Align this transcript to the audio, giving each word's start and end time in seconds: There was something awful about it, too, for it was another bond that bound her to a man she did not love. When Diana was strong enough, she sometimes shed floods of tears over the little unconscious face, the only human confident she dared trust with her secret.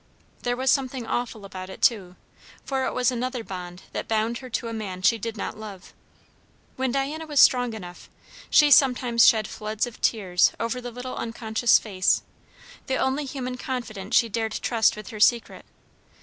There 0.41 0.57
was 0.57 0.71
something 0.71 1.05
awful 1.05 1.45
about 1.45 1.69
it, 1.69 1.79
too, 1.79 2.15
for 2.65 2.85
it 2.85 2.93
was 2.95 3.11
another 3.11 3.43
bond 3.43 3.83
that 3.91 4.07
bound 4.07 4.39
her 4.39 4.49
to 4.49 4.67
a 4.67 4.73
man 4.73 5.03
she 5.03 5.19
did 5.19 5.37
not 5.37 5.59
love. 5.59 5.93
When 6.75 6.91
Diana 6.91 7.27
was 7.27 7.39
strong 7.39 7.75
enough, 7.75 8.09
she 8.49 8.71
sometimes 8.71 9.27
shed 9.27 9.47
floods 9.47 9.85
of 9.85 10.01
tears 10.01 10.53
over 10.59 10.81
the 10.81 10.89
little 10.89 11.15
unconscious 11.17 11.77
face, 11.77 12.23
the 12.87 12.97
only 12.97 13.25
human 13.25 13.57
confident 13.57 14.15
she 14.15 14.27
dared 14.27 14.53
trust 14.53 14.95
with 14.95 15.09
her 15.09 15.19
secret. 15.19 15.65